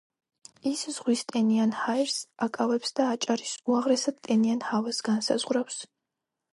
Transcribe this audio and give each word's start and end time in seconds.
ის 0.69 0.79
ზღვის 0.95 1.21
ტენიან 1.31 1.75
ჰაერს 1.83 2.17
აკავებს 2.47 2.97
და 3.01 3.07
აჭარის 3.13 3.55
უაღრესად 3.75 4.21
ტენიან 4.31 4.69
ჰავას 4.73 5.07
განსაზღვრავს. 5.13 5.83